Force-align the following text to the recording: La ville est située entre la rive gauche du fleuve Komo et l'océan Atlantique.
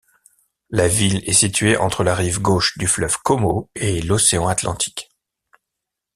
La 0.71 0.87
ville 0.87 1.17
est 1.29 1.33
située 1.33 1.77
entre 1.77 2.03
la 2.03 2.15
rive 2.15 2.41
gauche 2.41 2.75
du 2.79 2.87
fleuve 2.87 3.17
Komo 3.23 3.69
et 3.75 4.01
l'océan 4.01 4.47
Atlantique. 4.47 5.11